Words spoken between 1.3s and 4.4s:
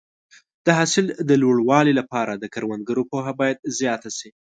لوړوالي لپاره د کروندګرو پوهه باید زیاته شي.